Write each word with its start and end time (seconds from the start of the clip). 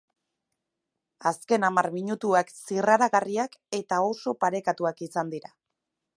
Azken 1.31 1.67
hamar 1.69 1.89
minutuak 1.97 2.49
zirraragarriak 2.63 3.59
eta 3.83 4.01
oso 4.09 4.35
parekatuak 4.47 5.07
izan 5.11 5.33
dira. 5.37 5.55